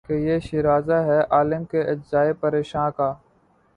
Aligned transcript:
کہ 0.07 0.13
یہ 0.13 0.39
شیرازہ 0.39 0.99
ہے 1.05 1.19
عالم 1.29 1.63
کے 1.63 1.81
اجزائے 1.83 2.33
پریشاں 2.33 2.89
کا 2.91 3.13